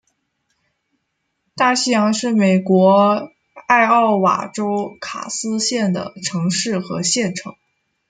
[1.55, 3.29] 大西洋是美国
[3.67, 7.53] 艾奥瓦州卡斯县的城市和县城。